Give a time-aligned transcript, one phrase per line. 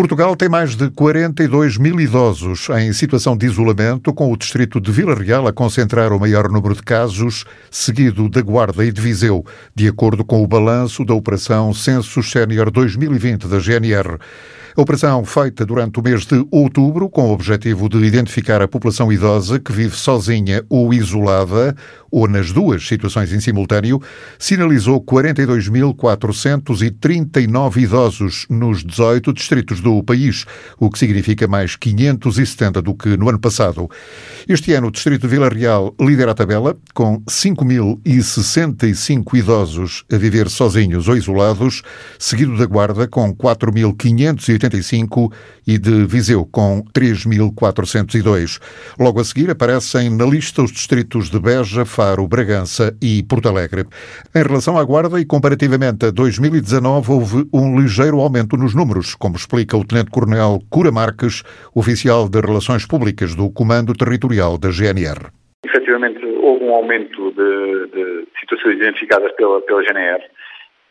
[0.00, 4.90] Portugal tem mais de 42 mil idosos em situação de isolamento, com o distrito de
[4.90, 9.44] Vila Real a concentrar o maior número de casos, seguido da Guarda e de Viseu,
[9.74, 14.16] de acordo com o balanço da Operação Census Sénior 2020 da GNR.
[14.76, 19.12] A operação feita durante o mês de outubro, com o objetivo de identificar a população
[19.12, 21.74] idosa que vive sozinha ou isolada,
[22.08, 24.00] ou nas duas situações em simultâneo,
[24.38, 30.46] sinalizou 42.439 idosos nos 18 distritos do país,
[30.78, 33.90] o que significa mais 570 do que no ano passado.
[34.48, 40.48] Este ano, o distrito de Vila Real lidera a tabela, com 5.065 idosos a viver
[40.48, 41.82] sozinhos ou isolados,
[42.18, 43.34] seguido da Guarda, com
[44.60, 45.32] 4.585
[45.66, 48.60] e de Viseu, com 3.402.
[48.98, 53.84] Logo a seguir aparecem na lista os distritos de Beja, Faro, Bragança e Porto Alegre.
[54.34, 59.36] Em relação à Guarda e comparativamente a 2019, houve um ligeiro aumento nos números, como
[59.36, 61.42] explica o Tenente-Coronel Cura Marques,
[61.74, 65.30] oficial de Relações Públicas do Comando Territorial da GNR.
[65.64, 70.22] Efetivamente, houve um aumento de, de situações identificadas pela, pela GNR.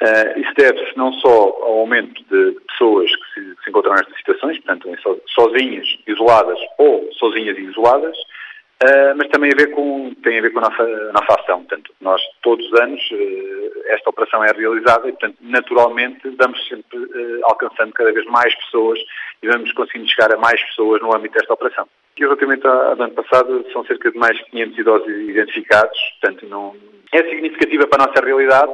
[0.00, 4.16] Uh, isso deve-se não só ao aumento de pessoas que se, que se, encontram nestas
[4.16, 4.88] situações, portanto,
[5.34, 10.52] sozinhas, isoladas ou sozinhas e isoladas, uh, mas também a ver com, tem a ver
[10.52, 11.64] com a nossa, a nossa ação.
[11.64, 16.98] Portanto, nós todos os anos uh, esta operação é realizada e, portanto, naturalmente vamos sempre
[17.42, 19.00] alcançando cada vez mais pessoas
[19.42, 21.88] e vamos conseguindo chegar a mais pessoas no âmbito desta operação.
[22.16, 26.76] E relativamente ao ano passado, são cerca de mais de 500 idosos identificados, portanto, não,
[27.12, 28.72] é significativa para a nossa realidade,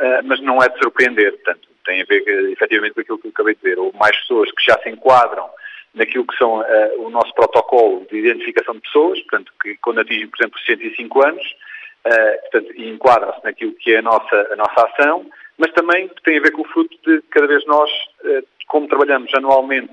[0.00, 1.32] uh, mas não é de surpreender.
[1.32, 3.78] Portanto, tem a ver efetivamente com aquilo que eu acabei de dizer.
[3.78, 5.48] Ou mais pessoas que já se enquadram
[5.94, 6.64] naquilo que são uh,
[6.98, 11.56] o nosso protocolo de identificação de pessoas, portanto, que quando atingem, por exemplo, 65 anos,
[12.06, 15.26] uh, portanto, enquadram-se naquilo que é a nossa, a nossa ação,
[15.58, 17.90] mas também tem a ver com o fruto de cada vez nós,
[18.24, 19.92] uh, como trabalhamos anualmente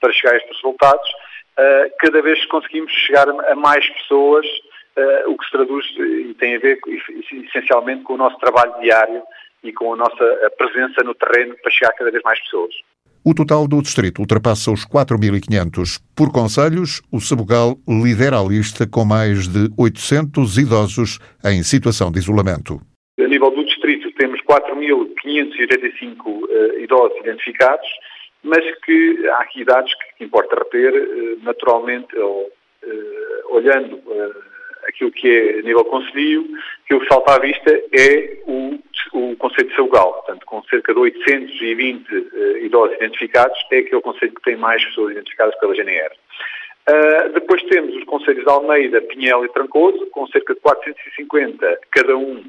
[0.00, 1.10] para chegar a estes resultados,
[1.98, 4.46] cada vez conseguimos chegar a mais pessoas
[4.96, 6.78] uh, o que se traduz e tem a ver
[7.32, 9.22] essencialmente com o nosso trabalho diário
[9.62, 12.74] e com a nossa presença no terreno para chegar a cada vez mais pessoas.
[13.26, 15.98] O total do distrito ultrapassa os 4.500.
[16.14, 22.18] Por conselhos, o Sabugal lidera a lista com mais de 800 idosos em situação de
[22.18, 22.78] isolamento.
[23.18, 27.88] A nível do distrito temos 4.585 uh, idosos identificados,
[28.42, 32.52] mas que há aqui dados que importa reter, uh, naturalmente, uh,
[33.48, 34.02] olhando
[34.86, 36.46] aquilo que é nível conselho,
[36.86, 38.78] que o que salta à vista é o,
[39.12, 40.12] o Conselho de Sabugal.
[40.14, 44.84] Portanto, com cerca de 820 uh, eh, idosos identificados, é aquele Conselho que tem mais
[44.84, 46.14] pessoas identificadas pela GNR.
[46.88, 52.16] Uh, depois temos os Conselhos de Almeida, Pinhel e Trancoso, com cerca de 450 cada
[52.16, 52.42] um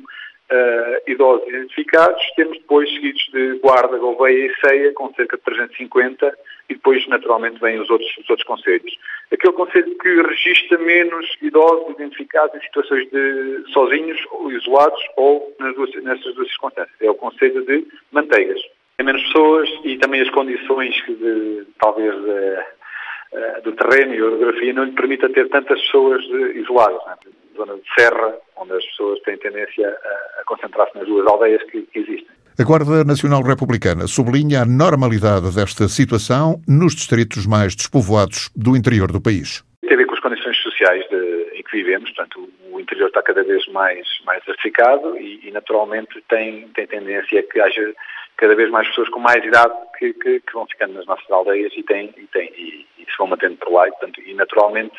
[0.51, 2.21] uh, idosos identificados.
[2.35, 6.37] Temos depois seguidos de Guarda, Gouveia e Ceia, com cerca de 350
[6.69, 8.97] e depois, naturalmente, vêm os outros, os outros conselhos.
[9.31, 15.75] Aquele conselho que registra menos idosos identificados em situações de sozinhos, ou isolados, ou nas
[15.75, 16.95] duas, nessas duas circunstâncias.
[17.01, 18.61] É o conselho de Manteigas.
[18.97, 24.25] Tem menos pessoas e também as condições que de, talvez uh, do terreno e a
[24.25, 26.23] orografia não lhe permita ter tantas pessoas
[26.55, 27.05] isoladas.
[27.05, 27.15] Né?
[27.55, 29.87] Zona de serra, onde as pessoas têm tendência
[30.34, 32.35] a concentrar-se nas duas aldeias que, que existem.
[32.57, 39.11] A Guarda Nacional Republicana sublinha a normalidade desta situação nos distritos mais despovoados do interior
[39.11, 39.61] do país.
[39.81, 43.21] Tem a ver com as condições sociais de, em que vivemos, portanto, o interior está
[43.21, 47.93] cada vez mais, mais diversificado e, e, naturalmente, tem, tem tendência a que haja
[48.37, 51.73] cada vez mais pessoas com mais idade que, que, que vão ficando nas nossas aldeias
[51.75, 53.85] e, tem, e, tem, e, e se vão mantendo por lá.
[53.87, 54.95] E, portanto, e naturalmente,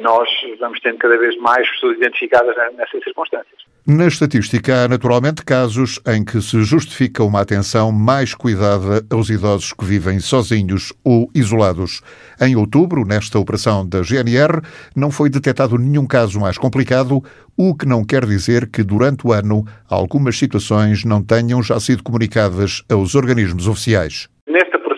[0.00, 3.62] nós vamos tendo cada vez mais pessoas identificadas nessas circunstâncias.
[3.84, 9.72] Na estatística, há naturalmente casos em que se justifica uma atenção mais cuidada aos idosos
[9.72, 12.00] que vivem sozinhos ou isolados.
[12.40, 14.62] Em outubro, nesta operação da GNR,
[14.94, 17.24] não foi detectado nenhum caso mais complicado,
[17.56, 22.04] o que não quer dizer que durante o ano algumas situações não tenham já sido
[22.04, 24.28] comunicadas aos organismos oficiais.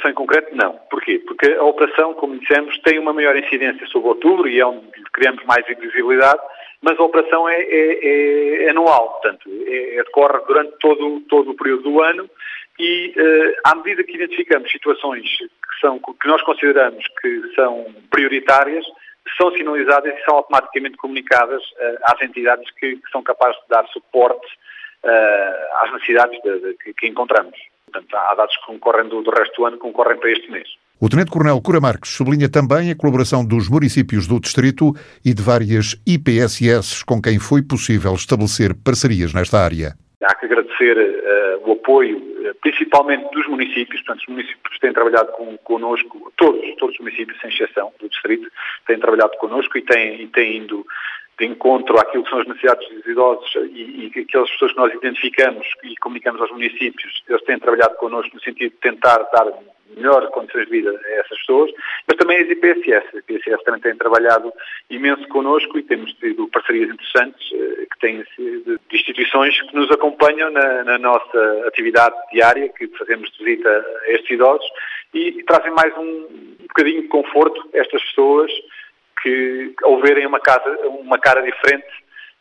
[0.04, 0.72] Operação em concreto, não.
[0.90, 1.18] Porquê?
[1.26, 5.42] Porque a operação, como dissemos, tem uma maior incidência sobre outubro e é onde criamos
[5.44, 6.40] mais visibilidade
[6.84, 11.56] mas a operação é, é, é anual, portanto, é, é, decorre durante todo, todo o
[11.56, 12.28] período do ano
[12.78, 18.84] e, uh, à medida que identificamos situações que, são, que nós consideramos que são prioritárias,
[19.38, 23.86] são sinalizadas e são automaticamente comunicadas uh, às entidades que, que, são capazes de dar
[23.88, 24.46] suporte
[25.04, 27.58] uh, às necessidades de, de, que, que, encontramos.
[27.94, 30.68] Portanto, há dados que concorrem do, do resto do ano que concorrem para este mês.
[31.00, 34.92] O Tenente-Coronel Cura Marques sublinha também a colaboração dos municípios do Distrito
[35.24, 39.94] e de várias IPSS com quem foi possível estabelecer parcerias nesta área.
[40.24, 45.30] Há que agradecer uh, o apoio, uh, principalmente dos municípios, portanto, os municípios têm trabalhado
[45.32, 48.48] com, connosco, todos, todos os municípios, sem exceção do distrito,
[48.88, 50.84] têm trabalhado connosco e têm, e têm indo
[51.38, 54.94] de encontro àquilo que são as necessidades dos idosos e, e aquelas pessoas que nós
[54.94, 59.46] identificamos e comunicamos aos municípios, eles têm trabalhado connosco no sentido de tentar dar
[59.96, 61.70] melhores condições de vida a essas pessoas,
[62.06, 63.16] mas também as IPSS.
[63.16, 64.52] A IPSS também tem trabalhado
[64.90, 70.50] imenso connosco e temos tido parcerias interessantes eh, que têm de instituições que nos acompanham
[70.50, 74.66] na, na, nossa atividade diária, que fazemos visita a estes idosos
[75.12, 78.50] e, e trazem mais um, um bocadinho de conforto a estas pessoas
[79.24, 81.88] que, ao verem uma, casa, uma cara diferente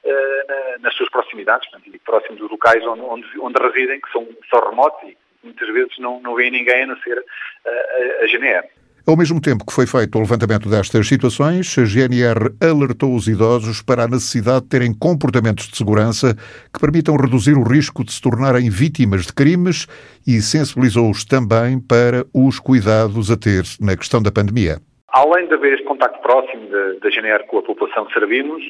[0.03, 4.27] uh, na, nas suas proximidades, portanto, próximos dos locais onde, onde, onde, residem, que são
[4.49, 8.67] só remotos e muitas vezes não, não ninguém a não ser uh, a GNR.
[9.05, 13.81] Ao mesmo tempo que foi feito o levantamento destas situações, a GNR alertou os idosos
[13.81, 16.33] para a necessidade de terem comportamentos de segurança
[16.73, 19.87] que permitam reduzir o risco de se tornarem vítimas de crimes
[20.25, 24.79] e sensibilizou-os também para os cuidados a ter na questão da pandemia.
[25.13, 28.63] Além de haver este contacto próximo da GNR com a população que servimos,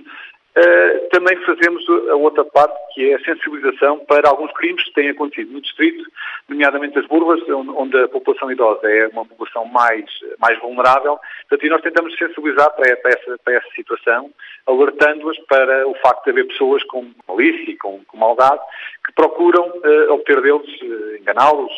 [0.55, 5.09] Uh, também fazemos a outra parte, que é a sensibilização para alguns crimes que têm
[5.09, 6.03] acontecido no distrito,
[6.47, 10.05] nomeadamente as burvas, onde a população idosa é uma população mais,
[10.39, 11.19] mais vulnerável.
[11.49, 14.29] Portanto, e nós tentamos sensibilizar para, para, essa, para essa situação,
[14.67, 18.61] alertando-as para o facto de haver pessoas com malícia e com, com maldade
[19.07, 21.71] que procuram uh, obter deles, uh, enganá-los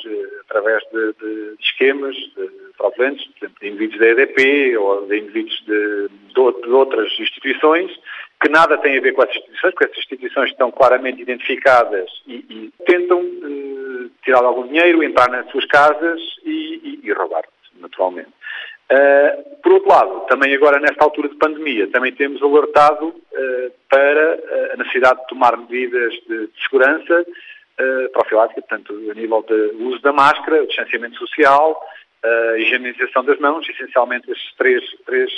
[0.49, 5.63] através de, de, esquemas de, fraudulentos, por exemplo, de indivíduos da EDP ou de indivíduos
[5.65, 7.91] de, de outras instituições,
[8.41, 12.35] que nada tem a ver com essas instituições, porque essas instituições estão claramente identificadas e,
[12.49, 17.43] e tentam uh, tirar algum dinheiro, entrar nas suas casas e, e, e roubar,
[17.79, 18.29] naturalmente.
[18.85, 24.73] Uh, por outro lado, também agora nesta altura de pandemia, também temos alertado uh, para
[24.73, 30.01] a necessidade de tomar medidas de, de segurança uh, profilática, portanto, a nível do uso
[30.01, 31.81] da máscara, o distanciamento social,
[32.23, 35.31] a higienização das mãos, essencialmente as três, três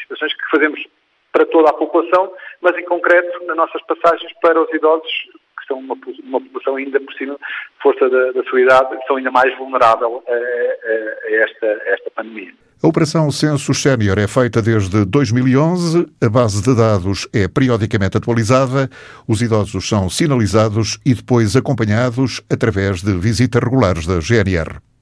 [0.00, 0.84] situações que fazemos
[1.34, 2.32] para toda a população,
[2.62, 5.10] mas em concreto nas nossas passagens para os idosos,
[5.58, 7.36] que são uma, uma população ainda por cima,
[7.82, 12.10] força da, da sua idade, são ainda mais vulnerável a, a, a, esta, a esta
[12.12, 12.52] pandemia.
[12.80, 18.88] A Operação Census Sénior é feita desde 2011, a base de dados é periodicamente atualizada,
[19.26, 24.84] os idosos são sinalizados e depois acompanhados através de visitas regulares da GNR.